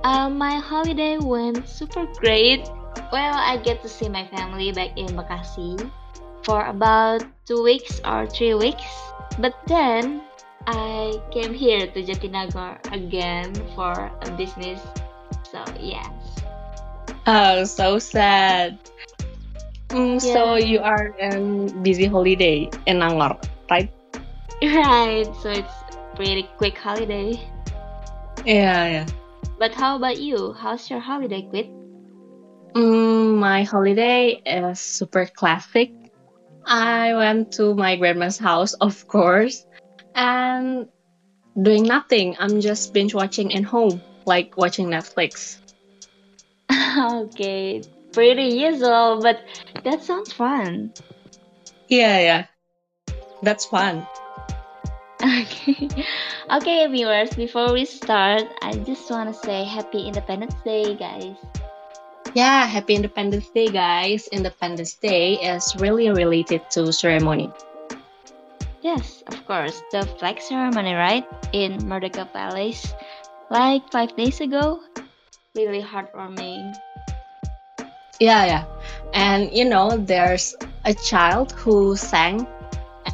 Uh, 0.03 0.29
my 0.29 0.59
holiday 0.59 1.17
went 1.17 1.67
super 1.67 2.05
great. 2.19 2.67
Well, 3.11 3.33
I 3.33 3.57
get 3.57 3.81
to 3.81 3.89
see 3.89 4.09
my 4.09 4.27
family 4.27 4.71
back 4.71 4.97
in 4.97 5.07
Bekasi 5.07 5.89
for 6.43 6.65
about 6.65 7.23
two 7.45 7.63
weeks 7.63 8.01
or 8.05 8.27
three 8.27 8.53
weeks. 8.53 8.85
But 9.39 9.53
then 9.67 10.21
I 10.67 11.21
came 11.31 11.53
here 11.53 11.87
to 11.87 12.03
Jatinangor 12.03 12.79
again 12.91 13.53
for 13.75 14.11
a 14.21 14.31
business. 14.37 14.81
So 15.51 15.63
yes. 15.79 16.09
Oh, 17.27 17.63
so 17.63 17.99
sad. 17.99 18.77
Mm, 19.89 20.19
So 20.21 20.55
you 20.55 20.79
are 20.79 21.15
in 21.19 21.67
busy 21.83 22.05
holiday 22.05 22.69
in 22.85 22.99
Nangor, 22.99 23.37
right? 23.69 23.89
Right. 24.61 25.27
So 25.41 25.49
it's 25.49 25.73
pretty 26.15 26.43
quick 26.57 26.77
holiday. 26.77 27.39
Yeah, 28.45 28.87
yeah. 28.87 29.05
But 29.59 29.73
how 29.73 29.95
about 29.95 30.19
you? 30.19 30.53
How's 30.53 30.89
your 30.89 30.99
holiday, 30.99 31.41
Quit? 31.43 31.69
Mm, 32.75 33.37
my 33.37 33.63
holiday 33.63 34.41
is 34.45 34.79
super 34.79 35.25
classic. 35.25 35.91
I 36.65 37.13
went 37.13 37.53
to 37.53 37.73
my 37.75 37.95
grandma's 37.95 38.37
house, 38.37 38.73
of 38.73 39.07
course, 39.07 39.65
and 40.13 40.87
doing 41.61 41.83
nothing. 41.83 42.35
I'm 42.39 42.61
just 42.61 42.93
binge 42.93 43.13
watching 43.13 43.53
at 43.53 43.63
home, 43.63 44.01
like 44.25 44.57
watching 44.57 44.87
Netflix. 44.87 45.57
okay, 46.71 47.83
pretty 48.13 48.57
usual, 48.57 49.21
but 49.21 49.43
that 49.83 50.03
sounds 50.03 50.33
fun. 50.33 50.93
Yeah, 51.87 52.19
yeah. 52.19 52.45
That's 53.43 53.65
fun. 53.65 54.07
Okay. 55.21 55.89
Okay, 56.45 56.85
viewers, 56.85 57.33
before 57.33 57.73
we 57.73 57.85
start, 57.85 58.43
I 58.61 58.77
just 58.85 59.09
want 59.09 59.33
to 59.33 59.33
say 59.33 59.63
happy 59.65 60.05
Independence 60.05 60.53
Day, 60.63 60.93
guys. 60.93 61.33
Yeah, 62.35 62.67
happy 62.67 62.99
Independence 62.99 63.47
Day, 63.47 63.71
guys. 63.71 64.27
Independence 64.27 64.99
Day 64.99 65.39
is 65.39 65.71
really 65.79 66.11
related 66.11 66.67
to 66.75 66.91
ceremony. 66.91 67.47
Yes, 68.83 69.23
of 69.31 69.39
course, 69.47 69.79
the 69.95 70.03
flag 70.19 70.43
ceremony, 70.43 70.99
right? 70.99 71.23
In 71.55 71.79
Merdeka 71.87 72.27
Palace, 72.27 72.91
like 73.47 73.87
five 73.87 74.11
days 74.19 74.43
ago. 74.43 74.83
Really 75.55 75.79
heartwarming. 75.79 76.75
Yeah, 78.19 78.43
yeah. 78.43 78.63
And 79.15 79.47
you 79.55 79.63
know, 79.63 79.95
there's 79.95 80.59
a 80.83 80.91
child 80.91 81.55
who 81.55 81.95
sang. 81.95 82.43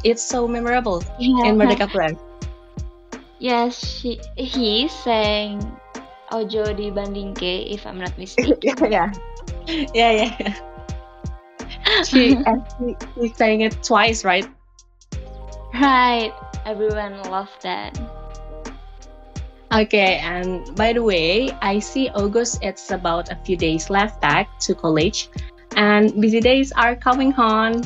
It's 0.02 0.18
so 0.26 0.50
memorable 0.50 0.98
in 1.22 1.54
Merdeka 1.54 1.86
Palace. 1.86 2.18
Yes, 3.38 3.78
she, 3.78 4.18
he 4.34 4.90
sang 4.90 5.62
Ojo 6.32 6.72
di 6.72 6.90
Bandingke, 6.90 7.70
if 7.70 7.86
I'm 7.86 7.98
not 7.98 8.16
mistaken. 8.22 8.58
yeah, 8.64 8.88
yeah, 8.88 9.12
yeah, 9.94 10.12
yeah. 10.12 10.36
yeah. 10.40 10.54
She, 12.04 12.32
and 12.46 12.64
she, 12.78 12.96
she 13.14 13.28
sang 13.34 13.60
it 13.60 13.76
twice, 13.82 14.24
right? 14.24 14.46
right, 15.74 16.32
everyone 16.64 17.22
loved 17.30 17.62
that. 17.62 17.98
Okay, 19.72 20.18
and 20.20 20.74
by 20.76 20.92
the 20.92 21.02
way, 21.02 21.50
I 21.62 21.78
see 21.78 22.08
August. 22.10 22.60
It's 22.62 22.90
about 22.90 23.30
a 23.32 23.36
few 23.44 23.56
days 23.56 23.88
left 23.88 24.20
back 24.20 24.60
to 24.68 24.74
college, 24.74 25.28
and 25.76 26.12
busy 26.20 26.40
days 26.40 26.72
are 26.72 26.94
coming 26.94 27.32
on. 27.34 27.80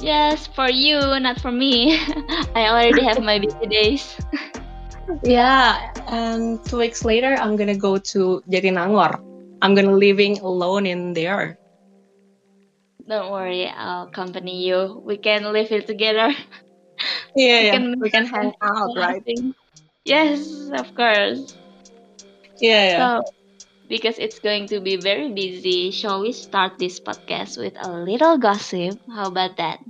Yes, 0.00 0.46
for 0.46 0.70
you, 0.70 0.98
not 1.20 1.40
for 1.40 1.52
me. 1.52 1.98
I 2.54 2.68
already 2.72 3.04
have 3.04 3.20
my 3.22 3.38
busy 3.38 3.66
days. 3.66 4.16
Yeah, 5.22 5.92
and 6.08 6.64
two 6.64 6.78
weeks 6.78 7.04
later, 7.04 7.34
I'm 7.34 7.56
gonna 7.56 7.76
go 7.76 7.98
to 7.98 8.42
Jatinangor. 8.48 9.20
I'm 9.62 9.74
gonna 9.74 9.92
living 9.96 10.38
alone 10.40 10.86
in 10.86 11.12
there. 11.14 11.58
Don't 13.08 13.30
worry, 13.32 13.66
I'll 13.66 14.08
accompany 14.08 14.66
you. 14.66 15.02
We 15.04 15.16
can 15.16 15.52
live 15.52 15.72
it 15.72 15.86
together. 15.86 16.32
Yeah, 17.34 17.60
We 17.60 17.66
yeah. 17.66 17.78
can 17.78 18.00
we 18.00 18.10
can 18.10 18.26
hang 18.26 18.52
out, 18.62 18.90
right? 18.96 19.22
Yes, 20.04 20.70
of 20.72 20.94
course. 20.94 21.56
Yeah, 22.60 22.84
yeah. 22.90 23.10
So, 23.18 23.22
because 23.88 24.18
it's 24.18 24.38
going 24.38 24.66
to 24.68 24.80
be 24.80 24.96
very 24.96 25.30
busy, 25.32 25.90
shall 25.90 26.20
we 26.22 26.32
start 26.32 26.78
this 26.78 27.00
podcast 27.00 27.58
with 27.58 27.74
a 27.78 27.88
little 27.90 28.38
gossip? 28.38 28.98
How 29.08 29.28
about 29.28 29.56
that? 29.58 29.80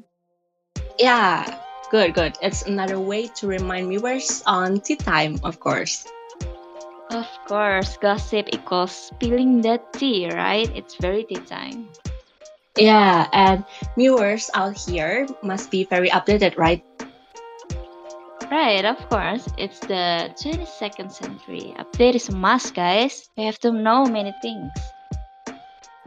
Yeah, 0.99 1.59
good, 1.91 2.15
good. 2.15 2.39
It's 2.43 2.63
another 2.63 2.99
way 3.01 3.29
to 3.39 3.47
remind 3.47 3.89
viewers 3.89 4.43
on 4.47 4.81
tea 4.81 4.97
time, 4.97 5.39
of 5.43 5.61
course. 5.61 6.07
Of 7.11 7.27
course, 7.47 7.97
gossip 7.97 8.49
equals 8.53 8.93
spilling 8.93 9.63
the 9.63 9.81
tea, 9.93 10.29
right? 10.29 10.69
It's 10.77 10.97
very 10.97 11.25
tea 11.25 11.41
time. 11.41 11.89
Yeah, 12.77 13.27
and 13.33 13.65
viewers 13.97 14.51
out 14.55 14.77
here 14.77 15.27
must 15.43 15.71
be 15.71 15.85
very 15.85 16.11
updated, 16.11 16.57
right? 16.57 16.85
Right, 18.51 18.85
of 18.85 18.97
course. 19.11 19.49
It's 19.59 19.81
the 19.81 20.33
22nd 20.41 21.13
century. 21.13 21.75
Update 21.77 22.15
is 22.15 22.29
a 22.29 22.37
must, 22.37 22.75
guys. 22.75 23.29
We 23.37 23.45
have 23.45 23.59
to 23.61 23.73
know 23.73 24.07
many 24.07 24.33
things. 24.41 24.73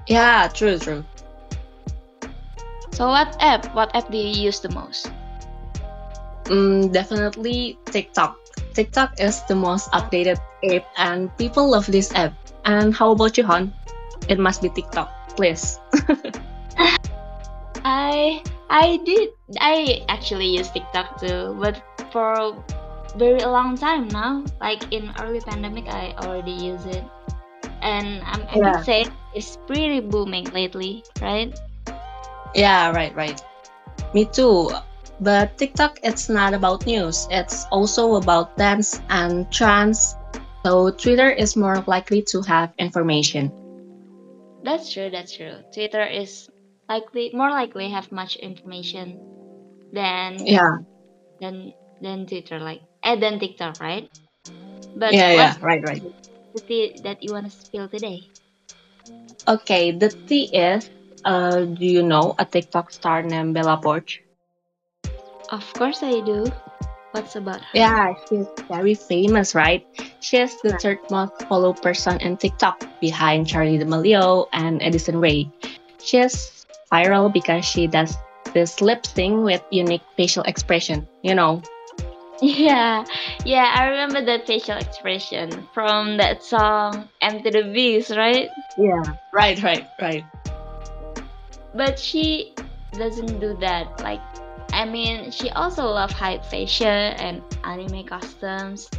Yeah, 0.08 0.48
true, 0.48 0.80
true. 0.80 1.06
So, 2.92 3.10
what 3.10 3.38
app? 3.40 3.74
What 3.76 3.94
app 3.96 4.10
do 4.10 4.18
you 4.18 4.50
use 4.50 4.60
the 4.60 4.70
most? 4.70 5.12
Mm, 6.52 6.92
definitely 6.92 7.80
TikTok. 7.86 8.36
TikTok 8.74 9.20
is 9.20 9.42
the 9.48 9.56
most 9.56 9.90
updated 9.92 10.38
app, 10.68 10.86
and 10.98 11.32
people 11.38 11.70
love 11.72 11.88
this 11.88 12.12
app. 12.14 12.34
And 12.66 12.94
how 12.94 13.12
about 13.12 13.38
you, 13.38 13.46
Han? 13.46 13.74
It 14.28 14.40
must 14.40 14.62
be 14.62 14.70
TikTok, 14.70 15.10
please. 15.36 15.80
I 17.84 18.44
I 18.70 18.98
did 19.06 19.30
I 19.60 20.04
actually 20.10 20.48
use 20.58 20.70
TikTok 20.72 21.20
too, 21.22 21.56
but 21.60 21.82
for 22.12 22.64
very 23.18 23.42
long 23.44 23.78
time 23.78 24.08
now. 24.10 24.44
Like 24.60 24.92
in 24.92 25.12
early 25.20 25.42
pandemic, 25.42 25.88
I 25.88 26.14
already 26.20 26.52
use 26.52 26.86
it, 26.86 27.04
and 27.82 28.24
I'm, 28.26 28.48
I 28.50 28.60
Yeah. 28.60 28.72
would 28.72 28.84
say 28.84 29.06
it's 29.34 29.58
pretty 29.68 30.00
booming 30.02 30.46
lately, 30.52 31.04
right? 31.22 31.54
Yeah, 32.56 32.92
right, 32.92 33.16
right. 33.16 33.42
Me 34.14 34.26
too. 34.26 34.70
But 35.22 35.58
TikTok, 35.58 36.00
it's 36.04 36.30
not 36.30 36.54
about 36.54 36.86
news. 36.86 37.28
It's 37.32 37.66
also 37.72 38.16
about 38.16 38.58
dance 38.58 39.02
and 39.10 39.50
trends. 39.52 40.16
So 40.66 40.92
Twitter 40.92 41.30
is 41.30 41.56
more 41.56 41.84
likely 41.88 42.24
to 42.34 42.42
have 42.44 42.74
information. 42.78 43.52
That's 44.64 44.92
true. 44.92 45.10
That's 45.10 45.36
true. 45.36 45.64
Twitter 45.74 46.04
is 46.04 46.50
likely 46.90 47.32
more 47.34 47.50
likely 47.52 47.90
have 47.90 48.12
much 48.12 48.36
information 48.38 49.20
than 49.94 50.38
Yeah, 50.46 50.78
than 51.40 51.74
than 52.02 52.26
Twitter, 52.28 52.60
like 52.60 52.82
eh, 53.04 53.16
than 53.16 53.40
TikTok, 53.40 53.80
right? 53.82 54.10
But 54.96 55.16
yeah, 55.16 55.32
yeah, 55.34 55.58
right, 55.62 55.84
right. 55.84 56.04
the 56.54 56.62
tea 56.62 57.00
that 57.04 57.24
you 57.24 57.32
want 57.34 57.46
to 57.46 57.52
spill 57.52 57.88
today? 57.90 58.30
Okay, 59.48 59.92
the 59.92 60.10
tea 60.28 60.46
is, 60.56 60.90
uh, 61.26 61.62
do 61.66 61.86
you 61.86 62.04
know 62.04 62.36
a 62.40 62.46
TikTok 62.46 62.92
star 62.92 63.22
named 63.22 63.54
Bella 63.54 63.80
Poarch? 63.84 64.20
Of 65.52 65.74
course 65.74 66.02
I 66.02 66.22
do. 66.22 66.48
What's 67.12 67.36
about 67.36 67.60
her? 67.60 67.76
Yeah, 67.76 68.14
she's 68.30 68.48
very 68.72 68.96
famous, 68.96 69.54
right? 69.54 69.86
She's 70.22 70.56
the 70.62 70.80
third 70.80 71.00
most 71.12 71.44
followed 71.50 71.82
person 71.82 72.20
in 72.22 72.38
TikTok 72.38 72.88
behind 73.02 73.48
Charli 73.48 73.78
D'Amelio 73.78 74.48
and 74.54 74.82
Addison 74.82 75.20
Rae. 75.20 75.52
She's 76.02 76.66
viral 76.90 77.32
because 77.32 77.66
she 77.66 77.86
does 77.88 78.16
this 78.54 78.80
lip 78.80 79.06
sync 79.06 79.44
with 79.44 79.62
unique 79.72 80.04
facial 80.16 80.44
expression, 80.44 81.08
you 81.22 81.36
know. 81.36 81.62
Yeah, 82.42 83.06
yeah, 83.46 83.70
I 83.78 83.86
remember 83.86 84.26
that 84.26 84.48
facial 84.48 84.76
expression 84.76 85.68
from 85.76 86.18
that 86.18 86.42
song 86.42 87.08
"Empty 87.22 87.52
the 87.52 87.70
Beast," 87.70 88.18
right? 88.18 88.50
Yeah. 88.80 89.04
Right, 89.32 89.62
right, 89.62 89.86
right. 90.02 90.26
But 91.76 92.00
she 92.00 92.56
doesn't 92.98 93.40
do 93.40 93.54
that. 93.62 94.02
Like, 94.02 94.26
I 94.82 94.86
mean, 94.86 95.30
she 95.30 95.52
also 95.52 95.86
loves 95.86 96.14
high 96.14 96.40
fashion 96.40 97.14
and 97.22 97.44
anime 97.64 98.04
costumes. 98.04 98.90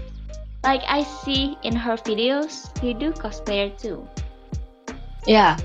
Like 0.62 0.82
I 0.86 1.02
see 1.02 1.58
in 1.64 1.74
her 1.74 1.96
videos, 1.96 2.70
she 2.80 2.94
do 2.94 3.10
cosplayer 3.10 3.76
too. 3.76 4.06
Yeah, 5.26 5.58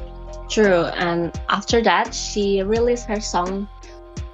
true. 0.49 0.89
And 0.97 1.39
after 1.49 1.83
that, 1.83 2.15
she 2.15 2.63
released 2.63 3.05
her 3.05 3.21
song 3.21 3.69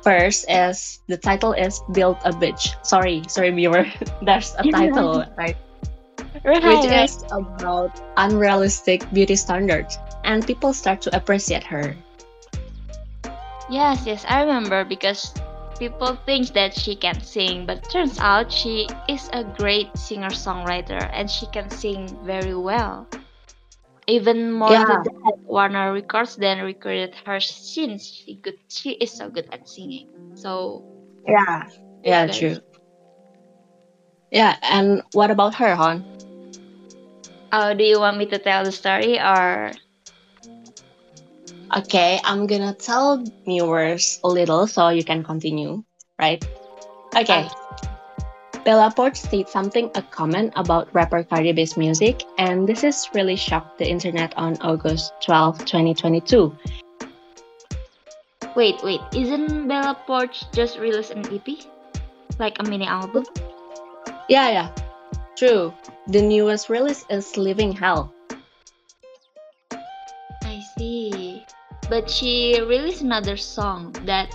first 0.01 0.47
as 0.47 1.01
the 1.07 1.17
title 1.17 1.51
is 1.51 1.81
Build 1.91 2.15
a 2.23 2.31
Bitch. 2.31 2.75
Sorry, 2.85 3.21
sorry, 3.27 3.51
viewer. 3.51 3.85
There's 4.21 4.55
a 4.57 4.63
title, 4.71 5.25
right? 5.37 5.57
Right, 6.45 6.63
Which 6.63 6.85
is 6.85 7.25
about 7.29 7.99
unrealistic 8.15 9.03
beauty 9.11 9.35
standards. 9.35 9.97
And 10.23 10.47
people 10.47 10.71
start 10.71 11.01
to 11.01 11.13
appreciate 11.13 11.63
her. 11.65 11.93
Yes, 13.69 14.05
yes, 14.05 14.25
I 14.27 14.43
remember 14.43 14.85
because 14.85 15.33
people 15.79 16.15
think 16.25 16.53
that 16.53 16.73
she 16.73 16.95
can 16.95 17.19
sing, 17.21 17.65
but 17.65 17.83
turns 17.89 18.19
out 18.19 18.51
she 18.51 18.87
is 19.07 19.29
a 19.33 19.43
great 19.43 19.95
singer-songwriter 19.97 21.09
and 21.13 21.29
she 21.29 21.45
can 21.47 21.69
sing 21.69 22.07
very 22.25 22.55
well. 22.55 23.07
Even 24.07 24.51
more 24.51 24.71
Yeah. 24.71 24.85
than 24.85 25.03
that, 25.03 25.37
Warner 25.47 25.93
Records 25.93 26.35
then 26.35 26.59
recorded 26.61 27.15
her 27.25 27.39
since 27.39 28.05
she 28.05 28.35
good 28.35 28.59
she 28.67 28.91
is 28.99 29.11
so 29.11 29.29
good 29.29 29.47
at 29.51 29.67
singing. 29.67 30.09
So 30.35 30.83
Yeah. 31.27 31.67
Yeah, 32.03 32.25
very- 32.27 32.37
true. 32.37 32.57
Yeah, 34.31 34.57
and 34.61 35.03
what 35.13 35.31
about 35.31 35.55
her, 35.55 35.75
Hon? 35.75 36.03
Oh, 37.53 37.69
uh, 37.69 37.73
do 37.73 37.83
you 37.83 37.99
want 37.99 38.17
me 38.17 38.25
to 38.27 38.37
tell 38.39 38.63
the 38.65 38.71
story 38.71 39.19
or 39.19 39.71
Okay, 41.75 42.19
I'm 42.23 42.45
gonna 42.45 42.75
tell 42.75 43.23
viewers 43.45 44.19
a 44.23 44.27
little 44.27 44.67
so 44.67 44.89
you 44.89 45.03
can 45.03 45.23
continue, 45.23 45.83
right? 46.19 46.37
Okay. 47.17 47.49
Bella 48.63 48.93
Poarch 48.95 49.17
said 49.17 49.49
something, 49.49 49.89
a 49.95 50.03
comment 50.03 50.53
about 50.55 50.87
rapper 50.93 51.23
Cardi 51.23 51.51
B's 51.51 51.75
music, 51.75 52.21
and 52.37 52.69
this 52.69 52.83
is 52.83 53.09
really 53.15 53.35
shocked 53.35 53.79
the 53.79 53.89
internet 53.89 54.37
on 54.37 54.55
August 54.61 55.13
12, 55.25 55.65
2022. 55.65 56.55
wait, 58.55 58.77
wait, 58.83 59.01
isn't 59.11 59.67
Bella 59.67 59.97
Poarch 60.07 60.45
just 60.53 60.77
released 60.77 61.09
an 61.09 61.25
EP? 61.33 61.57
Like 62.37 62.59
a 62.59 62.63
mini 62.69 62.85
album? 62.85 63.25
Yeah, 64.29 64.49
yeah, 64.51 64.69
true. 65.35 65.73
The 66.05 66.21
newest 66.21 66.69
release 66.69 67.03
is 67.09 67.35
Living 67.35 67.73
Hell. 67.73 68.12
But 71.93 72.09
she 72.09 72.57
released 72.57 73.05
another 73.05 73.37
song 73.37 73.93
that 74.09 74.33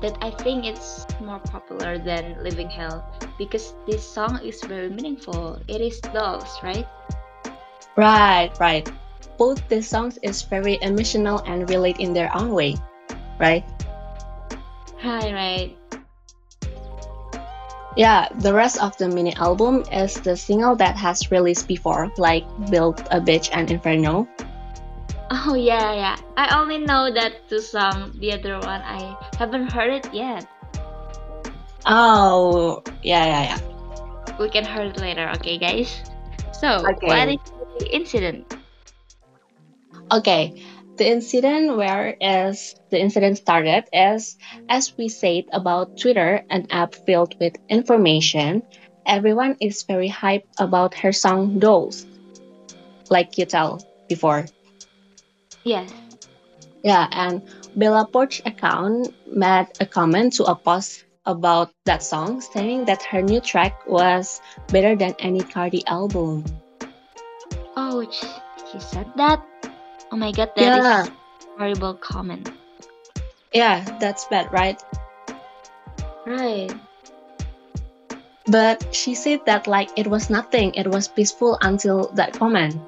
that 0.00 0.16
I 0.24 0.32
think 0.32 0.64
it's 0.64 1.04
more 1.20 1.36
popular 1.44 2.00
than 2.00 2.40
Living 2.40 2.72
Hell 2.72 3.04
because 3.36 3.76
this 3.84 4.00
song 4.00 4.40
is 4.40 4.64
very 4.64 4.88
meaningful. 4.88 5.60
It 5.68 5.84
is 5.84 6.00
Dolls, 6.00 6.56
right? 6.64 6.88
Right, 8.00 8.48
right. 8.56 8.88
Both 9.36 9.60
the 9.68 9.84
songs 9.84 10.16
is 10.24 10.40
very 10.40 10.80
emotional 10.80 11.44
and 11.44 11.68
relate 11.68 12.00
in 12.00 12.16
their 12.16 12.32
own 12.32 12.56
way, 12.56 12.80
right? 13.36 13.60
Right, 15.04 15.36
right. 15.36 15.76
Yeah, 17.92 18.32
the 18.40 18.56
rest 18.56 18.80
of 18.80 18.96
the 18.96 19.12
mini 19.12 19.36
album 19.36 19.84
is 19.92 20.16
the 20.16 20.32
single 20.32 20.72
that 20.80 20.96
has 20.96 21.28
released 21.30 21.68
before, 21.68 22.08
like 22.16 22.48
Build 22.72 23.04
a 23.12 23.20
Bitch 23.20 23.52
and 23.52 23.68
Inferno. 23.68 24.24
Oh 25.30 25.54
yeah, 25.54 25.94
yeah. 25.94 26.16
I 26.36 26.58
only 26.60 26.78
know 26.78 27.10
that 27.10 27.48
two 27.48 27.60
songs. 27.60 28.18
The 28.18 28.32
other 28.32 28.58
one 28.60 28.82
I 28.82 29.16
haven't 29.38 29.72
heard 29.72 29.90
it 29.90 30.14
yet. 30.14 30.46
Oh, 31.86 32.82
yeah, 33.02 33.24
yeah, 33.24 33.42
yeah. 33.56 34.36
We 34.38 34.48
can 34.50 34.64
hear 34.64 34.82
it 34.82 34.98
later, 35.00 35.30
okay, 35.36 35.58
guys? 35.58 36.02
So, 36.52 36.82
Okay. 36.82 37.06
what 37.06 37.28
is 37.28 37.38
the 37.78 37.94
incident? 37.94 38.56
Okay, 40.12 40.62
the 40.96 41.08
incident 41.08 41.76
where 41.76 42.16
is 42.20 42.74
the 42.90 43.00
incident 43.00 43.38
started 43.38 43.84
is 43.92 44.36
as 44.68 44.96
we 44.96 45.08
said 45.08 45.44
about 45.52 45.98
Twitter, 45.98 46.42
an 46.50 46.66
app 46.70 46.94
filled 46.94 47.34
with 47.40 47.54
information. 47.68 48.62
Everyone 49.06 49.56
is 49.60 49.82
very 49.82 50.08
hyped 50.08 50.50
about 50.58 50.94
her 50.94 51.12
song 51.12 51.58
Dolls, 51.58 52.06
like 53.10 53.38
you 53.38 53.44
tell 53.46 53.82
before. 54.08 54.46
Yes. 55.66 55.90
Yeah, 56.86 57.10
and 57.10 57.42
Bella 57.74 58.06
Poarch 58.06 58.38
account 58.46 59.10
made 59.26 59.66
a 59.82 59.86
comment 59.86 60.38
to 60.38 60.44
a 60.46 60.54
post 60.54 61.02
about 61.26 61.74
that 61.90 62.04
song, 62.06 62.40
saying 62.40 62.84
that 62.84 63.02
her 63.02 63.20
new 63.20 63.40
track 63.40 63.74
was 63.90 64.40
better 64.70 64.94
than 64.94 65.18
any 65.18 65.42
Cardi 65.42 65.82
album. 65.90 66.46
Oh, 67.74 68.06
she, 68.06 68.78
said 68.78 69.10
that. 69.16 69.42
Oh 70.12 70.16
my 70.16 70.30
god, 70.30 70.54
that 70.54 70.78
is 70.78 70.86
Yeah. 70.86 71.06
horrible 71.58 71.94
comment. 71.98 72.46
Yeah, 73.50 73.82
that's 73.98 74.30
bad, 74.30 74.46
right? 74.54 74.78
Right. 76.30 76.70
But 78.46 78.94
she 78.94 79.18
said 79.18 79.42
that 79.50 79.66
like 79.66 79.90
it 79.98 80.06
was 80.06 80.30
nothing, 80.30 80.78
it 80.78 80.86
was 80.86 81.10
peaceful 81.10 81.58
until 81.60 82.14
that 82.14 82.38
comment. 82.38 82.78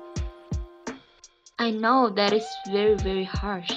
I 1.58 1.70
know 1.70 2.08
that 2.10 2.32
is 2.32 2.46
very 2.70 2.94
very 2.94 3.24
harsh. 3.24 3.72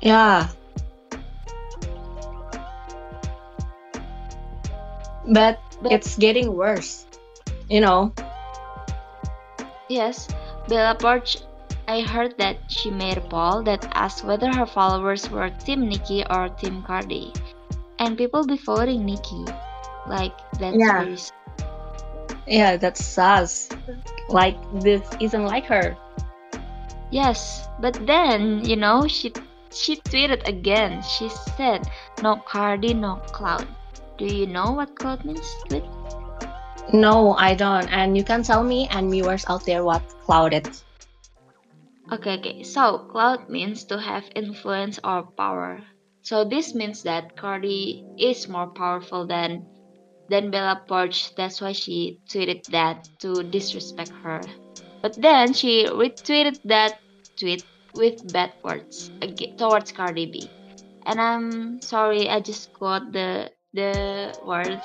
Yeah. 0.00 0.48
But 5.28 5.60
But- 5.82 5.92
it's 5.92 6.16
getting 6.16 6.54
worse. 6.56 7.06
You 7.68 7.80
know? 7.80 8.12
Yes, 9.88 10.28
Bella 10.68 10.96
Poarch. 10.96 11.42
I 11.88 12.00
heard 12.02 12.36
that 12.38 12.56
she 12.68 12.90
made 12.90 13.16
a 13.16 13.22
poll 13.22 13.62
that 13.62 13.88
asked 13.94 14.24
whether 14.24 14.52
her 14.52 14.66
followers 14.66 15.30
were 15.30 15.48
Team 15.64 15.88
Nicki 15.88 16.24
or 16.28 16.48
Team 16.50 16.82
Cardi, 16.82 17.32
and 17.98 18.16
people 18.18 18.44
be 18.44 18.58
voting 18.58 19.06
Nicki. 19.06 19.44
Like 20.06 20.36
that's 20.58 20.76
Yeah. 20.76 21.04
very 21.04 21.16
Yeah, 22.46 22.76
that's 22.76 23.04
sus. 23.04 23.68
Like 24.28 24.56
this 24.72 25.02
isn't 25.20 25.44
like 25.44 25.66
her. 25.66 25.96
yes. 27.10 27.68
But 27.78 28.06
then 28.06 28.64
you 28.64 28.76
know 28.76 29.06
she 29.08 29.32
she 29.70 29.96
tweeted 29.96 30.46
again. 30.48 31.02
She 31.02 31.28
said, 31.28 31.88
"No 32.22 32.36
Cardi, 32.36 32.94
no 32.94 33.16
cloud." 33.32 33.66
Do 34.18 34.26
you 34.26 34.46
know 34.46 34.72
what 34.72 34.94
cloud 34.96 35.24
means? 35.24 35.46
Tweet? 35.68 35.84
No, 36.92 37.34
I 37.34 37.54
don't. 37.54 37.88
And 37.92 38.16
you 38.16 38.24
can 38.24 38.42
tell 38.42 38.62
me 38.62 38.88
and 38.90 39.10
viewers 39.10 39.44
out 39.48 39.64
there 39.64 39.84
what 39.84 40.02
cloud 40.24 40.52
is. 40.54 40.84
Okay, 42.12 42.38
okay. 42.38 42.62
So 42.64 42.98
cloud 43.10 43.48
means 43.48 43.84
to 43.86 43.98
have 44.00 44.30
influence 44.34 44.98
or 45.04 45.22
power. 45.36 45.84
So 46.22 46.44
this 46.44 46.74
means 46.74 47.02
that 47.04 47.36
Cardi 47.36 48.04
is 48.18 48.48
more 48.48 48.68
powerful 48.68 49.26
than 49.26 49.66
than 50.28 50.50
Bella 50.50 50.82
Poarch. 50.88 51.34
That's 51.36 51.60
why 51.60 51.72
she 51.72 52.20
tweeted 52.28 52.64
that 52.66 53.08
to 53.20 53.42
disrespect 53.42 54.12
her. 54.22 54.40
But 55.02 55.20
then 55.20 55.52
she 55.52 55.86
retweeted 55.86 56.60
that 56.64 57.00
tweet 57.38 57.64
with 57.94 58.32
bad 58.32 58.52
words 58.62 59.10
towards 59.56 59.92
Cardi 59.92 60.26
B. 60.26 60.50
And 61.06 61.20
I'm 61.20 61.80
sorry, 61.80 62.28
I 62.28 62.40
just 62.40 62.72
quote 62.72 63.12
the 63.12 63.50
the 63.72 64.34
words. 64.44 64.84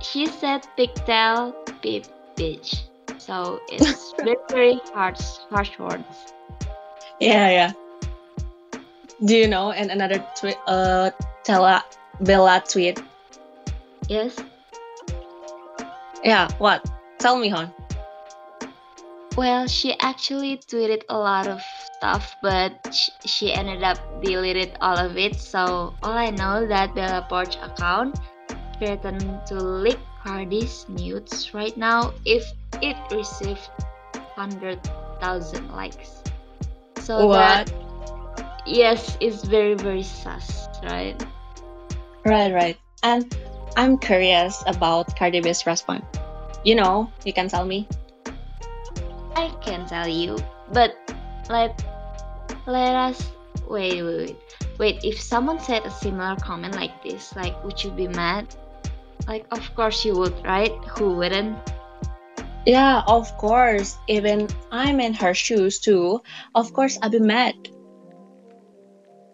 She 0.00 0.26
said 0.26 0.66
pigtail 0.76 1.54
beep 1.82 2.06
bitch. 2.36 2.88
So 3.18 3.60
it's 3.68 4.14
very 4.16 4.36
very 4.48 4.80
harsh 4.94 5.20
harsh 5.50 5.78
words. 5.78 6.32
Yeah, 7.20 7.50
yeah. 7.50 7.72
Do 9.24 9.34
you 9.34 9.48
know? 9.48 9.72
And 9.72 9.90
another 9.90 10.24
tweet, 10.38 10.56
uh, 10.66 11.10
Tella 11.42 11.84
Bella 12.20 12.62
tweet. 12.66 13.02
Yes. 14.08 14.36
Yeah, 16.24 16.48
what? 16.58 16.90
Tell 17.18 17.38
me, 17.38 17.48
hon. 17.48 17.72
Well, 19.36 19.68
she 19.68 19.94
actually 20.00 20.56
tweeted 20.58 21.02
a 21.08 21.16
lot 21.16 21.46
of 21.46 21.60
stuff, 21.94 22.34
but 22.42 22.74
she 23.24 23.52
ended 23.52 23.84
up 23.84 23.98
deleted 24.22 24.76
all 24.80 24.96
of 24.98 25.16
it. 25.16 25.36
So 25.36 25.94
all 26.02 26.16
I 26.18 26.30
know 26.30 26.66
that 26.66 26.94
Bella 26.94 27.26
Poarch 27.30 27.54
account 27.62 28.18
threatened 28.78 29.46
to 29.46 29.54
leak 29.54 29.98
Cardi's 30.24 30.88
nudes 30.88 31.54
right 31.54 31.76
now 31.76 32.12
if 32.24 32.44
it 32.82 32.96
received 33.12 33.70
hundred 34.34 34.82
thousand 35.20 35.70
likes. 35.70 36.22
So 36.98 37.26
What? 37.26 37.66
that 37.66 37.72
yes 38.66 39.16
it's 39.20 39.44
very 39.44 39.74
very 39.74 40.02
sus, 40.02 40.66
right? 40.82 41.14
Right, 42.24 42.52
right. 42.52 42.76
And 43.02 43.34
I'm 43.78 43.96
curious 43.96 44.64
about 44.66 45.14
Cardi 45.14 45.38
B's 45.38 45.64
response. 45.64 46.02
You 46.64 46.74
know, 46.74 47.12
you 47.24 47.32
can 47.32 47.46
tell 47.46 47.64
me. 47.64 47.86
I 49.36 49.54
can 49.62 49.86
tell 49.86 50.08
you, 50.10 50.36
but 50.74 50.98
let 51.48 51.78
let 52.66 52.98
us 52.98 53.22
wait, 53.70 54.02
wait, 54.02 54.18
wait. 54.18 54.36
Wait, 54.78 55.04
if 55.04 55.22
someone 55.22 55.60
said 55.62 55.86
a 55.86 55.94
similar 55.94 56.34
comment 56.42 56.74
like 56.74 57.02
this, 57.06 57.36
like, 57.36 57.54
would 57.62 57.78
you 57.78 57.92
be 57.94 58.08
mad? 58.08 58.50
Like, 59.28 59.46
of 59.52 59.62
course 59.76 60.04
you 60.04 60.18
would, 60.18 60.34
right? 60.44 60.74
Who 60.98 61.14
wouldn't? 61.14 61.54
Yeah, 62.66 63.06
of 63.06 63.30
course. 63.38 63.96
Even 64.08 64.48
I'm 64.72 64.98
in 64.98 65.14
her 65.14 65.34
shoes 65.34 65.78
too. 65.78 66.20
Of 66.56 66.72
course, 66.74 66.98
I'd 67.00 67.12
be 67.12 67.20
mad. 67.22 67.54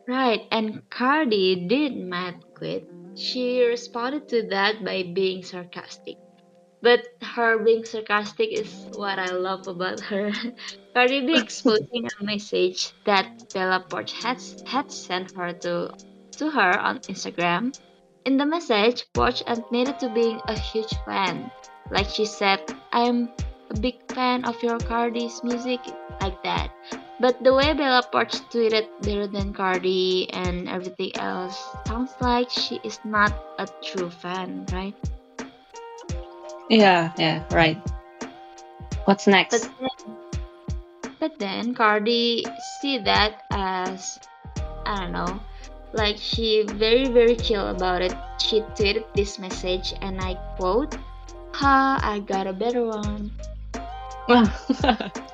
Right, 0.07 0.45
and 0.53 0.85
Cardi 0.91 1.65
did 1.65 1.97
mad 1.97 2.45
quit. 2.53 2.85
She 3.17 3.65
responded 3.65 4.29
to 4.29 4.43
that 4.49 4.85
by 4.85 5.03
being 5.03 5.43
sarcastic. 5.43 6.17
But 6.83 7.07
her 7.23 7.59
being 7.59 7.85
sarcastic 7.85 8.53
is 8.53 8.87
what 8.95 9.19
I 9.19 9.31
love 9.33 9.67
about 9.67 10.01
her. 10.01 10.33
Cardi 10.95 11.27
B 11.27 11.39
exposing 11.41 12.07
a 12.21 12.25
message 12.25 12.93
that 13.07 13.27
Bella 13.53 13.85
Poarch 13.89 14.13
had, 14.13 14.39
had 14.67 14.91
sent 14.93 15.35
her 15.37 15.53
to, 15.53 15.91
to 16.39 16.51
her 16.51 16.79
on 16.79 16.99
Instagram. 17.01 17.79
In 18.25 18.37
the 18.37 18.47
message, 18.47 19.05
Poarch 19.15 19.43
admitted 19.47 19.99
to 20.01 20.09
being 20.11 20.41
a 20.47 20.59
huge 20.59 20.95
fan. 21.05 21.51
Like 21.91 22.09
she 22.09 22.25
said, 22.27 22.61
I'm 22.93 23.31
a 23.71 23.79
big 23.81 23.97
fan 24.13 24.45
of 24.45 24.63
your 24.63 24.79
Cardi's 24.79 25.43
music, 25.43 25.81
like 26.21 26.43
that. 26.43 26.71
But 27.21 27.43
the 27.43 27.55
way 27.55 27.73
Bella 27.73 28.03
Poarch 28.11 28.43
tweeted 28.51 28.91
better 29.03 29.27
than 29.27 29.55
Cardi 29.55 30.29
and 30.33 30.69
everything 30.69 31.15
else 31.17 31.63
sounds 31.87 32.11
like 32.21 32.51
she 32.51 32.81
is 32.83 32.99
not 33.05 33.33
a 33.59 33.69
true 33.83 34.11
fan, 34.11 34.67
right? 34.73 34.95
Yeah, 36.69 37.13
yeah, 37.17 37.45
right. 37.55 37.79
What's 39.05 39.27
next? 39.27 39.69
But 39.69 39.71
then, 39.79 40.17
but 41.21 41.39
then 41.39 41.75
Cardi 41.75 42.45
see 42.81 42.99
that 42.99 43.45
as 43.53 44.19
I 44.85 45.07
don't 45.07 45.13
know, 45.13 45.41
like 45.93 46.17
she 46.19 46.65
very 46.67 47.07
very 47.07 47.37
chill 47.37 47.69
about 47.69 48.03
it. 48.03 48.15
She 48.41 48.61
tweeted 48.75 49.05
this 49.15 49.39
message 49.39 49.95
and 50.03 50.21
I 50.21 50.35
quote, 50.57 50.97
"Ha, 51.55 52.01
I 52.03 52.19
got 52.19 52.49
a 52.49 52.53
better 52.53 52.85
one." 52.91 53.31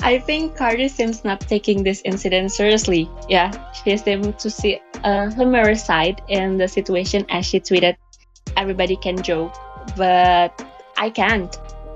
I 0.00 0.18
think 0.18 0.56
Cardi 0.56 0.88
seems 0.88 1.24
not 1.24 1.40
taking 1.40 1.82
this 1.82 2.02
incident 2.04 2.52
seriously. 2.52 3.10
Yeah, 3.28 3.50
she 3.72 3.96
seems 3.96 4.40
to 4.42 4.50
see 4.50 4.80
uh, 5.04 5.28
a 5.28 5.34
humorous 5.34 5.84
side 5.84 6.22
in 6.28 6.56
the 6.56 6.68
situation 6.68 7.26
as 7.30 7.46
she 7.46 7.58
tweeted, 7.60 7.96
"Everybody 8.56 8.96
can 8.96 9.20
joke, 9.22 9.54
but 9.96 10.54
I 10.96 11.10
can't." 11.10 11.50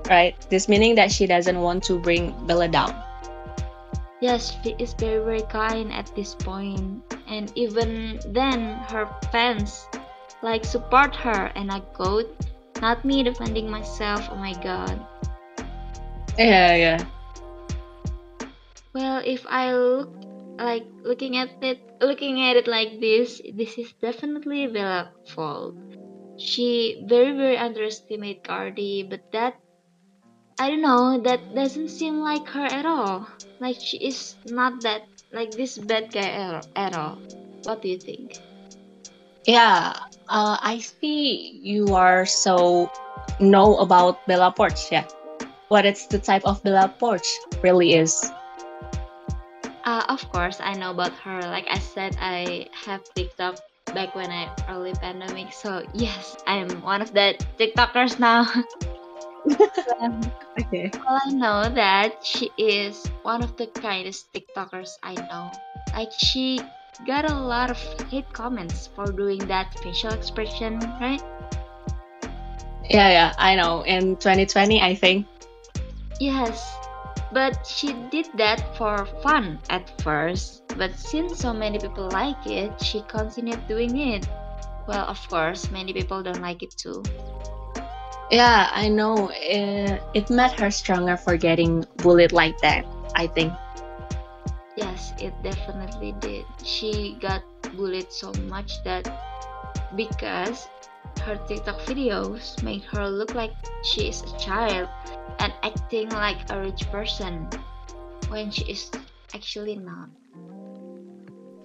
Right? 0.09 0.35
This 0.49 0.67
meaning 0.67 0.95
that 0.95 1.11
she 1.11 1.25
doesn't 1.25 1.59
want 1.59 1.83
to 1.85 1.97
bring 1.97 2.35
Bella 2.45 2.67
down. 2.67 2.91
Yes, 4.19 4.55
she 4.63 4.75
is 4.79 4.93
very 4.93 5.23
very 5.23 5.47
kind 5.47 5.91
at 5.91 6.11
this 6.15 6.35
point, 6.35 6.99
and 7.27 7.51
even 7.55 8.19
then, 8.35 8.83
her 8.91 9.07
fans 9.31 9.87
like 10.43 10.65
support 10.67 11.15
her. 11.15 11.51
And 11.55 11.71
I 11.71 11.79
quote, 11.95 12.27
"Not 12.83 13.05
me 13.07 13.23
defending 13.23 13.71
myself. 13.71 14.27
Oh 14.27 14.35
my 14.35 14.51
god." 14.59 14.99
Yeah, 16.37 16.75
yeah. 16.75 16.99
Well, 18.93 19.21
if 19.25 19.45
I 19.49 19.73
look 19.73 20.09
like 20.59 20.85
looking 21.01 21.37
at 21.37 21.49
it, 21.61 21.81
looking 21.99 22.41
at 22.45 22.55
it 22.55 22.67
like 22.67 23.01
this, 23.01 23.41
this 23.57 23.77
is 23.77 23.91
definitely 24.01 24.67
Bella's 24.67 25.09
fault. 25.33 25.73
She 26.37 27.01
very 27.09 27.33
very 27.33 27.57
underestimate 27.57 28.43
Cardi, 28.43 29.01
but 29.01 29.21
that 29.31 29.57
I 30.59 30.69
don't 30.69 30.81
know, 30.81 31.17
that 31.25 31.41
doesn't 31.55 31.89
seem 31.89 32.21
like 32.21 32.45
her 32.49 32.65
at 32.65 32.85
all. 32.85 33.27
Like 33.59 33.81
she 33.81 33.97
is 33.97 34.35
not 34.45 34.81
that 34.81 35.01
like 35.33 35.49
this 35.51 35.77
bad 35.77 36.13
guy 36.13 36.61
at, 36.75 36.93
all. 36.93 37.17
What 37.63 37.81
do 37.81 37.89
you 37.89 37.97
think? 37.97 38.37
Yeah, 39.47 39.97
uh, 40.29 40.57
I 40.61 40.77
see 40.77 41.59
you 41.63 41.95
are 41.95 42.25
so 42.27 42.91
know 43.39 43.77
about 43.77 44.21
Bella 44.27 44.53
Poarch. 44.55 44.91
Yeah, 44.91 45.09
what 45.69 45.85
it's 45.85 46.05
the 46.05 46.19
type 46.19 46.45
of 46.45 46.61
Bella 46.61 46.93
Poarch 47.01 47.25
really 47.63 47.95
is. 47.95 48.29
Uh, 49.85 50.03
of 50.07 50.29
course, 50.31 50.59
I 50.61 50.73
know 50.73 50.91
about 50.91 51.11
her. 51.23 51.41
Like 51.41 51.67
I 51.69 51.79
said, 51.79 52.15
I 52.19 52.67
have 52.85 53.03
TikTok 53.13 53.59
back 53.93 54.15
when 54.15 54.31
I 54.31 54.49
early 54.69 54.93
pandemic. 54.93 55.51
So 55.51 55.85
yes, 55.93 56.37
I'm 56.47 56.69
one 56.81 57.01
of 57.01 57.13
the 57.13 57.35
TikTokers 57.59 58.19
now. 58.19 58.47
Okay. 60.59 60.91
Well, 60.93 61.19
I 61.25 61.31
know 61.31 61.69
that 61.75 62.23
she 62.25 62.49
is 62.57 63.05
one 63.23 63.43
of 63.43 63.57
the 63.57 63.67
kindest 63.67 64.31
TikTokers 64.33 64.91
I 65.03 65.15
know. 65.15 65.51
Like 65.93 66.11
she 66.15 66.61
got 67.05 67.29
a 67.29 67.33
lot 67.33 67.69
of 67.69 67.77
hate 68.09 68.31
comments 68.33 68.87
for 68.95 69.11
doing 69.11 69.39
that 69.47 69.77
facial 69.79 70.11
expression, 70.13 70.79
right? 71.01 71.21
Yeah, 72.89 73.09
yeah, 73.09 73.33
I 73.37 73.55
know. 73.55 73.81
In 73.83 74.15
2020, 74.17 74.81
I 74.81 74.95
think. 74.95 75.25
Yes, 76.19 76.61
but 77.33 77.65
she 77.65 77.93
did 78.11 78.29
that 78.37 78.77
for 78.77 79.05
fun 79.21 79.59
at 79.69 79.89
first. 80.01 80.63
But 80.77 80.95
since 80.97 81.39
so 81.39 81.53
many 81.53 81.79
people 81.79 82.09
like 82.11 82.45
it, 82.45 82.79
she 82.81 83.01
continued 83.07 83.67
doing 83.67 83.97
it. 83.97 84.27
Well, 84.87 85.05
of 85.07 85.19
course, 85.29 85.71
many 85.71 85.93
people 85.93 86.21
don't 86.23 86.41
like 86.41 86.61
it 86.61 86.75
too. 86.77 87.03
Yeah, 88.31 88.69
I 88.71 88.89
know. 88.89 89.31
It, 89.33 90.01
it 90.13 90.29
made 90.29 90.51
her 90.59 90.71
stronger 90.71 91.17
for 91.17 91.37
getting 91.37 91.85
bullied 91.97 92.31
like 92.31 92.57
that, 92.61 92.85
I 93.15 93.27
think. 93.27 93.53
Yes, 94.75 95.13
it 95.19 95.33
definitely 95.43 96.15
did. 96.19 96.45
She 96.63 97.17
got 97.21 97.43
bullied 97.75 98.11
so 98.11 98.33
much 98.49 98.83
that 98.83 99.05
because 99.95 100.67
her 101.21 101.37
TikTok 101.47 101.79
videos 101.81 102.61
made 102.63 102.83
her 102.85 103.07
look 103.09 103.33
like 103.35 103.53
she 103.83 104.09
is 104.09 104.21
a 104.21 104.37
child 104.37 104.89
and 105.39 105.53
acting 105.63 106.09
like 106.09 106.49
a 106.49 106.59
rich 106.59 106.89
person 106.91 107.47
when 108.29 108.51
she 108.51 108.65
is 108.71 108.91
actually 109.33 109.75
not. 109.75 110.09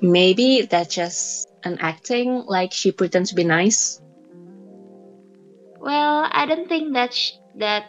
Maybe 0.01 0.63
that's 0.63 0.95
just 0.95 1.49
an 1.65 1.79
acting, 1.81 2.45
like 2.47 2.73
she 2.73 2.93
pretends 2.93 3.31
to 3.31 3.35
be 3.37 3.45
nice. 3.45 4.01
Well, 5.81 6.29
I 6.31 6.47
don't 6.47 6.69
think 6.69 6.95
that 6.95 7.15
sh- 7.15 7.33
that 7.57 7.85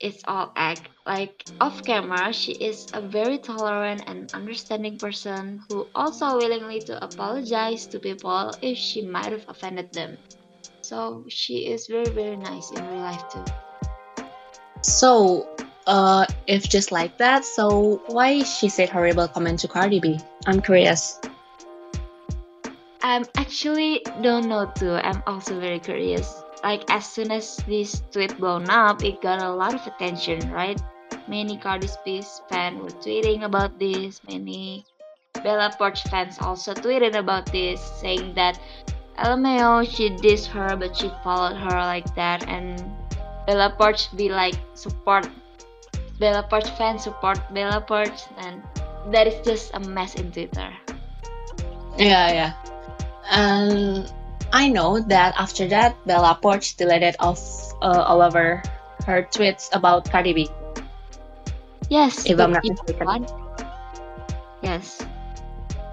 it's 0.00 0.22
all 0.26 0.52
act. 0.56 0.88
Like 1.06 1.46
off 1.60 1.84
camera, 1.84 2.32
she 2.32 2.50
is 2.52 2.88
a 2.92 3.00
very 3.00 3.38
tolerant 3.38 4.02
and 4.08 4.28
understanding 4.34 4.98
person 4.98 5.62
who 5.68 5.86
also 5.94 6.36
willingly 6.36 6.80
to 6.80 6.98
apologize 6.98 7.86
to 7.94 8.00
people 8.00 8.52
if 8.60 8.76
she 8.76 9.02
might 9.02 9.30
have 9.30 9.44
offended 9.46 9.92
them. 9.92 10.18
So 10.82 11.24
she 11.28 11.70
is 11.70 11.86
very 11.86 12.10
very 12.10 12.36
nice 12.36 12.72
in 12.72 12.82
real 12.90 13.06
life 13.06 13.22
too. 13.30 13.44
So, 14.82 15.46
uh, 15.86 16.26
if 16.48 16.68
just 16.68 16.90
like 16.90 17.16
that, 17.18 17.44
so 17.44 18.02
why 18.08 18.42
she 18.42 18.68
said 18.68 18.88
horrible 18.88 19.28
comment 19.28 19.60
to 19.60 19.68
Cardi 19.68 20.00
B? 20.00 20.18
I'm 20.46 20.60
curious. 20.60 21.20
I'm 23.02 23.24
actually 23.36 24.02
don't 24.22 24.48
know 24.48 24.66
too. 24.74 24.98
I'm 24.98 25.22
also 25.28 25.60
very 25.60 25.78
curious. 25.78 26.42
Like 26.64 26.82
as 26.90 27.06
soon 27.06 27.30
as 27.30 27.62
this 27.68 28.02
tweet 28.10 28.36
blown 28.38 28.68
up, 28.68 29.04
it 29.04 29.22
got 29.22 29.40
a 29.40 29.54
lot 29.54 29.72
of 29.72 29.86
attention, 29.86 30.50
right? 30.50 30.80
Many 31.28 31.58
Cardi 31.58 31.88
B 32.04 32.22
fans 32.48 32.80
were 32.80 32.94
tweeting 33.02 33.44
about 33.44 33.78
this. 33.78 34.20
Many 34.28 34.84
Bella 35.42 35.74
Poarch 35.78 36.08
fans 36.08 36.38
also 36.40 36.74
tweeted 36.74 37.16
about 37.16 37.46
this, 37.52 37.80
saying 38.00 38.34
that 38.34 38.58
LMAO 39.18 39.88
she 39.88 40.10
dissed 40.10 40.46
her, 40.48 40.76
but 40.76 40.96
she 40.96 41.10
followed 41.24 41.56
her 41.56 41.78
like 41.82 42.14
that, 42.14 42.46
and 42.48 42.82
Bella 43.46 43.74
Poarch 43.78 44.14
be 44.16 44.28
like 44.28 44.54
support 44.74 45.28
Bella 46.18 46.46
Poarch 46.50 46.68
fans 46.76 47.04
support 47.04 47.38
Bella 47.52 47.84
Poarch, 47.86 48.26
and 48.38 48.62
that 49.12 49.26
is 49.26 49.44
just 49.44 49.74
a 49.74 49.80
mess 49.80 50.14
in 50.14 50.32
Twitter. 50.32 50.72
Yeah, 51.98 52.32
yeah. 52.32 52.52
And 53.30 54.12
I 54.52 54.68
know 54.68 55.00
that 55.00 55.34
after 55.38 55.66
that, 55.68 55.96
Bella 56.06 56.38
Poarch 56.42 56.76
deleted 56.76 57.16
off 57.20 57.40
uh, 57.82 58.04
all 58.06 58.22
over 58.22 58.62
her 59.06 59.22
tweets 59.30 59.68
about 59.72 60.10
Cardi 60.10 60.32
B. 60.32 60.50
Yes, 61.88 62.26
If 62.26 62.38
I'm 62.40 62.52
not 62.52 62.64
mistaken. 62.64 63.26
Yes. 64.62 65.00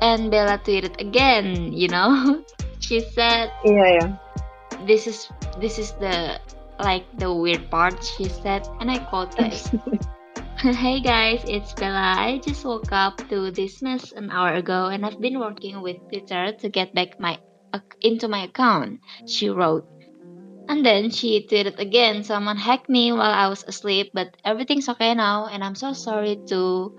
And 0.01 0.29
Bella 0.31 0.59
tweeted 0.59 0.99
again, 0.99 1.71
you 1.73 1.87
know? 1.87 2.43
she 2.79 2.99
said 2.99 3.51
Yeah, 3.63 3.87
yeah. 3.99 4.07
this 4.85 5.07
is 5.07 5.29
this 5.59 5.77
is 5.79 5.91
the 6.03 6.39
like 6.79 7.05
the 7.17 7.31
weird 7.33 7.69
part 7.69 7.95
she 8.03 8.25
said 8.27 8.67
and 8.81 8.91
I 8.91 8.97
quote 8.99 9.31
this 9.37 9.71
hey 10.57 10.99
guys, 11.01 11.43
it's 11.47 11.73
Bella. 11.73 12.15
I 12.17 12.39
just 12.43 12.65
woke 12.65 12.91
up 12.91 13.19
to 13.29 13.51
this 13.51 13.81
mess 13.81 14.11
an 14.13 14.31
hour 14.31 14.53
ago 14.53 14.87
and 14.87 15.05
I've 15.05 15.19
been 15.21 15.39
working 15.39 15.81
with 15.81 15.97
Twitter 16.09 16.53
to 16.53 16.69
get 16.69 16.93
back 16.95 17.19
my 17.19 17.39
ac- 17.75 17.83
into 18.01 18.27
my 18.27 18.43
account. 18.45 18.99
She 19.27 19.49
wrote. 19.49 19.85
And 20.73 20.83
then 20.83 21.11
she 21.11 21.45
tweeted 21.45 21.77
again, 21.77 22.23
someone 22.23 22.57
hacked 22.57 22.89
me 22.89 23.11
while 23.11 23.29
I 23.29 23.47
was 23.47 23.63
asleep, 23.63 24.09
but 24.11 24.35
everything's 24.43 24.89
okay 24.89 25.13
now, 25.13 25.45
and 25.45 25.63
I'm 25.63 25.75
so 25.75 25.93
sorry 25.93 26.41
to 26.49 26.97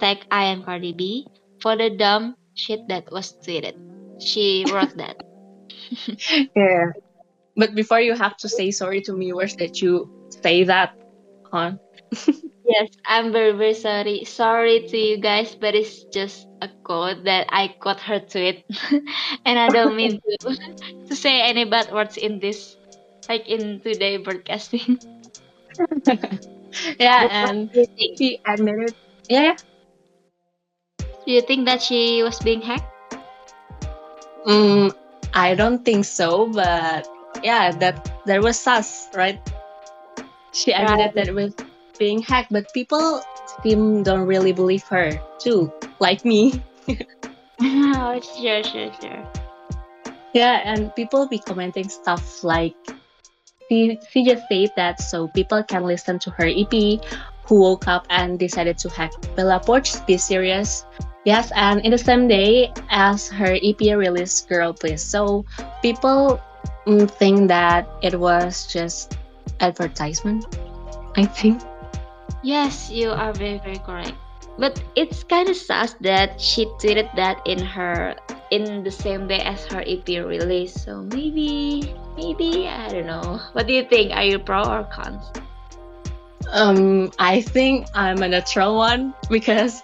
tag 0.00 0.24
I 0.30 0.44
am 0.44 0.64
Cardi 0.64 0.94
B 0.94 1.26
for 1.60 1.76
the 1.76 1.90
dumb 1.90 2.36
shit 2.54 2.88
that 2.88 3.12
was 3.12 3.36
tweeted. 3.44 3.76
She 4.18 4.64
wrote 4.72 4.96
that. 4.96 5.20
Yeah. 6.56 6.96
But 7.54 7.74
before 7.74 8.00
you 8.00 8.14
have 8.14 8.38
to 8.38 8.48
say 8.48 8.70
sorry 8.70 9.02
to 9.02 9.12
me, 9.12 9.26
viewers 9.26 9.56
that 9.56 9.82
you 9.82 10.08
say 10.40 10.64
that, 10.64 10.96
huh? 11.52 11.76
Yes, 12.66 12.90
I'm 13.06 13.30
very 13.30 13.52
very 13.52 13.74
sorry. 13.74 14.24
Sorry 14.24 14.88
to 14.88 14.96
you 14.96 15.18
guys, 15.18 15.54
but 15.54 15.76
it's 15.76 16.02
just 16.10 16.48
a 16.60 16.68
quote 16.82 17.22
that 17.22 17.46
I 17.50 17.76
got 17.78 18.00
her 18.00 18.18
tweet, 18.18 18.64
and 19.46 19.58
I 19.58 19.68
don't 19.68 19.94
mean 19.94 20.18
to 20.40 20.56
to 21.06 21.14
say 21.14 21.42
any 21.42 21.62
bad 21.64 21.92
words 21.92 22.16
in 22.16 22.40
this, 22.40 22.74
like 23.28 23.48
in 23.48 23.80
today 23.80 24.16
broadcasting. 24.16 24.98
yeah, 26.98 27.28
and 27.30 27.72
do 27.72 27.86
she 28.16 28.38
admitted. 28.46 28.94
Yeah, 29.28 29.42
yeah. 29.42 29.56
Do 31.24 31.32
you 31.32 31.42
think 31.42 31.66
that 31.66 31.82
she 31.82 32.22
was 32.22 32.38
being 32.40 32.62
hacked? 32.62 33.16
Mm, 34.46 34.94
I 35.34 35.54
don't 35.54 35.84
think 35.84 36.04
so, 36.04 36.46
but 36.46 37.06
yeah, 37.42 37.70
that 37.72 38.10
there 38.26 38.40
was 38.42 38.58
sus, 38.58 39.08
right? 39.14 39.40
She 40.52 40.72
admitted 40.72 40.98
Right. 40.98 41.14
that 41.14 41.28
it 41.28 41.34
was 41.34 41.54
being 41.98 42.22
hacked, 42.22 42.52
but 42.52 42.72
people 42.72 43.22
seem 43.62 44.02
don't 44.02 44.26
really 44.26 44.52
believe 44.52 44.84
her 44.84 45.18
too, 45.38 45.72
like 45.98 46.24
me. 46.24 46.62
oh, 47.60 48.20
sure, 48.20 48.62
sure, 48.62 48.92
sure. 49.00 49.22
Yeah, 50.32 50.60
and 50.64 50.94
people 50.94 51.26
be 51.26 51.38
commenting 51.38 51.88
stuff 51.88 52.44
like 52.44 52.76
she, 53.68 53.98
she 54.10 54.24
just 54.24 54.44
said 54.48 54.70
that 54.76 55.00
so 55.00 55.28
people 55.28 55.62
can 55.62 55.84
listen 55.84 56.18
to 56.20 56.30
her 56.30 56.46
EP 56.46 57.00
who 57.46 57.60
woke 57.60 57.86
up 57.86 58.06
and 58.10 58.38
decided 58.38 58.78
to 58.78 58.88
hack 58.88 59.12
Bella 59.34 59.60
Poarch. 59.60 60.04
Be 60.06 60.16
serious. 60.16 60.84
Yes, 61.24 61.50
and 61.54 61.80
in 61.84 61.90
the 61.90 61.98
same 61.98 62.28
day 62.28 62.72
as 62.90 63.28
her 63.28 63.58
EP 63.62 63.80
released 63.80 64.48
Girl 64.48 64.72
Please. 64.72 65.02
So 65.02 65.44
people 65.82 66.40
mm, 66.86 67.10
think 67.10 67.48
that 67.48 67.88
it 68.02 68.18
was 68.18 68.66
just 68.66 69.18
advertisement, 69.60 70.46
I 71.16 71.24
think. 71.24 71.62
Yes, 72.42 72.90
you 72.90 73.10
are 73.10 73.32
very 73.32 73.58
very 73.58 73.78
correct. 73.78 74.14
But 74.58 74.82
it's 74.96 75.22
kind 75.24 75.48
of 75.48 75.56
sus 75.56 75.94
that 76.00 76.40
she 76.40 76.64
tweeted 76.80 77.14
that 77.16 77.40
in 77.46 77.60
her 77.60 78.16
in 78.50 78.82
the 78.82 78.90
same 78.90 79.28
day 79.28 79.40
as 79.40 79.66
her 79.66 79.84
EP 79.86 80.06
release. 80.06 80.72
So 80.72 81.02
maybe 81.02 81.94
maybe 82.16 82.68
I 82.68 82.88
don't 82.88 83.06
know. 83.06 83.40
What 83.52 83.66
do 83.66 83.74
you 83.74 83.84
think? 83.84 84.12
Are 84.12 84.24
you 84.24 84.38
pro 84.38 84.64
or 84.64 84.84
cons? 84.84 85.24
Um, 86.52 87.10
I 87.18 87.40
think 87.42 87.86
I'm 87.94 88.22
a 88.22 88.28
neutral 88.28 88.76
one 88.76 89.14
because 89.28 89.82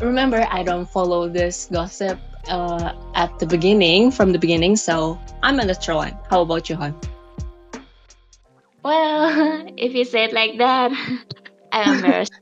remember 0.00 0.46
I 0.50 0.62
don't 0.62 0.88
follow 0.88 1.28
this 1.28 1.68
gossip 1.72 2.18
uh, 2.48 2.92
at 3.14 3.38
the 3.38 3.46
beginning 3.46 4.10
from 4.10 4.32
the 4.32 4.38
beginning, 4.38 4.76
so 4.76 5.18
I'm 5.42 5.58
a 5.58 5.64
neutral 5.64 5.98
one. 5.98 6.16
How 6.30 6.42
about 6.42 6.70
you, 6.70 6.76
Han? 6.76 6.94
Well, 8.82 9.66
if 9.76 9.94
you 9.94 10.04
say 10.04 10.24
it 10.24 10.32
like 10.32 10.58
that, 10.58 10.92
I'm 11.72 11.96
embarrassed. 11.96 12.32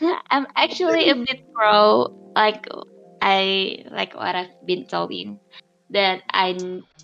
I'm 0.30 0.46
actually 0.56 1.10
a 1.10 1.14
bit 1.14 1.40
pro. 1.54 2.08
Like 2.36 2.66
I 3.20 3.84
like 3.90 4.14
what 4.14 4.34
I've 4.34 4.54
been 4.64 4.86
telling 4.86 5.40
that 5.90 6.22
I 6.32 6.56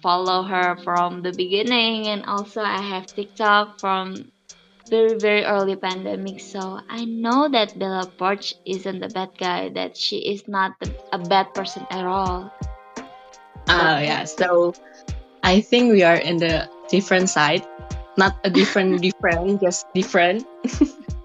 follow 0.02 0.42
her 0.42 0.76
from 0.84 1.22
the 1.22 1.32
beginning, 1.32 2.06
and 2.08 2.24
also 2.24 2.62
I 2.62 2.80
have 2.80 3.06
TikTok 3.06 3.80
from 3.80 4.32
very 4.88 5.18
very 5.18 5.44
early 5.44 5.76
pandemic. 5.76 6.40
So 6.40 6.80
I 6.88 7.04
know 7.04 7.48
that 7.50 7.78
Bella 7.78 8.06
Poarch 8.18 8.54
isn't 8.64 9.02
a 9.02 9.08
bad 9.08 9.30
guy. 9.38 9.68
That 9.70 9.96
she 9.96 10.18
is 10.32 10.46
not 10.48 10.72
a 11.12 11.18
bad 11.18 11.52
person 11.54 11.86
at 11.90 12.06
all. 12.06 12.50
Oh 13.68 13.98
yeah, 13.98 14.24
so 14.24 14.72
I 15.42 15.60
think 15.60 15.92
we 15.92 16.02
are 16.02 16.16
in 16.16 16.38
the 16.38 16.70
different 16.88 17.28
side, 17.28 17.66
not 18.16 18.38
a 18.44 18.50
different 18.50 19.02
different, 19.06 19.60
just 19.60 19.86
different. 19.92 20.46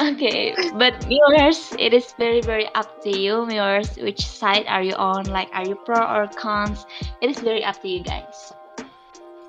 Okay, 0.00 0.54
but 0.74 1.04
viewers, 1.04 1.74
it 1.78 1.92
is 1.92 2.12
very 2.18 2.40
very 2.40 2.66
up 2.74 3.02
to 3.02 3.10
you, 3.10 3.46
viewers. 3.46 3.96
Which 3.96 4.26
side 4.26 4.64
are 4.66 4.82
you 4.82 4.94
on? 4.94 5.24
Like, 5.26 5.48
are 5.52 5.66
you 5.66 5.76
pro 5.84 6.00
or 6.00 6.26
cons? 6.28 6.86
It 7.20 7.30
is 7.30 7.38
very 7.38 7.64
up 7.64 7.80
to 7.82 7.88
you 7.88 8.02
guys. 8.02 8.52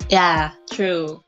Yeah, 0.08 0.52
true. 0.70 1.22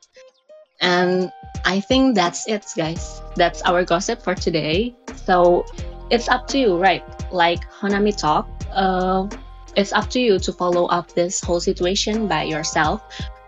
And 0.81 1.33
I 1.65 1.81
think 1.81 2.15
that's 2.15 2.47
it, 2.47 2.67
guys. 2.77 3.23
That's 3.37 3.63
our 3.63 3.85
gossip 3.85 4.23
for 4.23 4.35
today. 4.35 4.95
So 5.25 5.65
it's 6.11 6.29
up 6.29 6.47
to 6.49 6.59
you, 6.59 6.77
right? 6.77 7.03
Like 7.33 7.65
Hanami 7.71 8.17
talk, 8.17 8.49
uh, 8.73 9.27
it's 9.77 9.93
up 9.93 10.09
to 10.11 10.21
you 10.21 10.39
to 10.39 10.53
follow 10.53 10.87
up 10.87 11.13
this 11.13 11.41
whole 11.41 11.61
situation 11.61 12.29
by 12.29 12.45
yourself. 12.45 13.03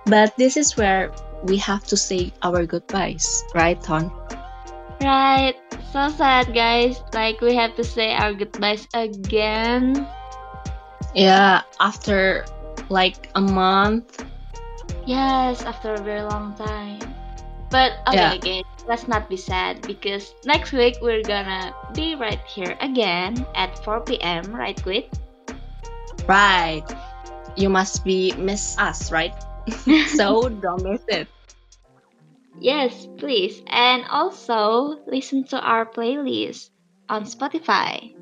But 0.06 0.36
this 0.36 0.56
is 0.56 0.76
where 0.76 1.12
we 1.44 1.56
have 1.58 1.84
to 1.86 1.96
say 1.96 2.32
our 2.42 2.66
goodbyes, 2.66 3.44
right, 3.54 3.80
Ton? 3.82 4.10
Right, 5.00 5.54
so 5.92 6.08
sad, 6.08 6.54
guys. 6.54 7.02
Like, 7.12 7.40
we 7.40 7.54
have 7.54 7.74
to 7.76 7.84
say 7.84 8.12
our 8.14 8.32
goodbyes 8.32 8.86
again. 8.94 10.06
Yeah, 11.14 11.62
after 11.80 12.44
like 12.88 13.30
a 13.34 13.40
month. 13.40 14.24
Yes, 15.06 15.62
after 15.64 15.94
a 15.94 16.00
very 16.00 16.22
long 16.22 16.54
time. 16.54 17.00
But 17.70 17.92
okay, 18.08 18.16
Yeah. 18.16 18.34
okay, 18.36 18.62
let's 18.86 19.08
not 19.08 19.28
be 19.28 19.36
sad 19.36 19.82
because 19.86 20.34
next 20.44 20.72
week 20.72 20.96
we're 21.00 21.22
gonna 21.22 21.74
be 21.94 22.14
right 22.14 22.40
here 22.46 22.76
again 22.80 23.46
at 23.54 23.78
4 23.84 24.20
p.m. 24.22 24.52
Right, 24.54 24.80
Quit? 24.80 25.10
Right. 26.26 26.84
You 27.56 27.68
must 27.68 28.04
be 28.04 28.32
miss 28.36 28.76
us, 28.78 29.10
right? 29.10 29.34
so 30.16 30.48
don't 30.48 30.82
miss 30.82 31.02
it. 31.08 31.28
Yes, 32.60 33.06
please. 33.18 33.62
And 33.66 34.04
also 34.10 34.98
listen 35.06 35.44
to 35.44 35.60
our 35.60 35.86
playlist 35.86 36.70
on 37.08 37.24
Spotify. 37.24 38.14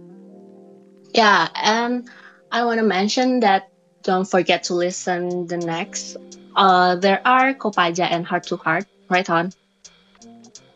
Yeah, 1.14 1.48
and 1.54 2.08
I 2.52 2.64
want 2.64 2.78
to 2.78 2.86
mention 2.86 3.40
that 3.40 3.70
don't 4.02 4.28
forget 4.28 4.64
to 4.64 4.74
listen 4.74 5.46
the 5.46 5.56
next. 5.56 6.16
Uh, 6.54 6.96
there 6.96 7.20
are 7.24 7.54
Kopaja 7.54 8.06
and 8.10 8.24
Heart 8.24 8.44
to 8.48 8.56
Heart, 8.56 8.86
right 9.10 9.28
on? 9.28 9.52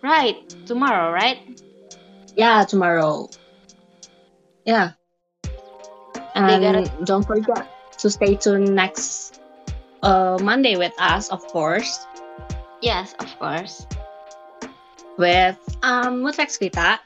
Right, 0.03 0.49
tomorrow, 0.67 1.13
right? 1.13 1.39
Yeah, 2.37 2.65
tomorrow. 2.65 3.29
Yeah. 4.65 4.93
And 6.35 6.63
gotta- 6.63 7.05
don't 7.05 7.27
forget 7.27 7.69
to 7.99 8.11
stay 8.11 8.35
tuned 8.37 8.75
next 8.75 9.41
uh, 10.03 10.39
Monday 10.43 10.77
with 10.77 10.93
us, 10.99 11.29
of 11.29 11.47
course, 11.49 12.07
Yes, 12.81 13.15
of 13.21 13.29
course. 13.39 13.87
with 15.21 15.61
um 15.85 16.25
Mutrex 16.25 16.57
kita. 16.57 16.97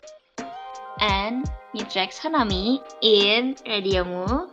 And 1.03 1.43
Mitrex 1.75 2.23
Hanami 2.23 2.79
in 3.03 3.59
Radiomu. 3.67 4.47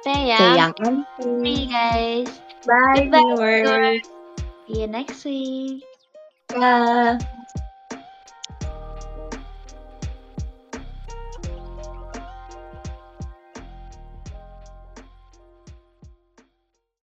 Sayang 0.00 0.72
and 0.80 1.04
Free, 1.20 1.68
guys. 1.68 2.30
Bye, 2.64 3.04
Goodbye, 3.12 3.36
viewers. 3.36 4.04
See 4.66 4.80
you 4.80 4.88
next 4.88 5.20
week. 5.28 5.84
Yeah. 6.56 7.20